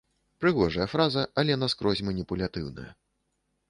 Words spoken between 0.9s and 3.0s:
фраза, але наскрозь маніпулятыўная.